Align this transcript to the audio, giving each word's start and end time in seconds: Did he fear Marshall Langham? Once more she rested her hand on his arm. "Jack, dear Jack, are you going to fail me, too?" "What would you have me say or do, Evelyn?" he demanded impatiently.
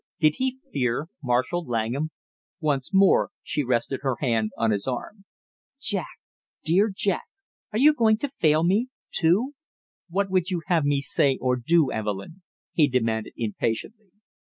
Did 0.19 0.37
he 0.37 0.57
fear 0.73 1.09
Marshall 1.23 1.63
Langham? 1.63 2.09
Once 2.59 2.89
more 2.91 3.29
she 3.43 3.63
rested 3.63 3.99
her 4.01 4.15
hand 4.19 4.49
on 4.57 4.71
his 4.71 4.87
arm. 4.87 5.25
"Jack, 5.79 6.07
dear 6.63 6.91
Jack, 6.91 7.25
are 7.71 7.77
you 7.77 7.93
going 7.93 8.17
to 8.17 8.27
fail 8.29 8.63
me, 8.63 8.87
too?" 9.11 9.53
"What 10.09 10.31
would 10.31 10.49
you 10.49 10.63
have 10.65 10.85
me 10.85 11.01
say 11.01 11.37
or 11.39 11.55
do, 11.55 11.91
Evelyn?" 11.91 12.41
he 12.73 12.87
demanded 12.87 13.33
impatiently. 13.37 14.09